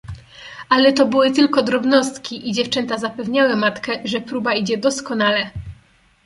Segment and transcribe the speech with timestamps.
[0.69, 5.49] "Ale to były tylko drobnostki i dziewczęta zapewniały matkę, że próba idzie doskonale."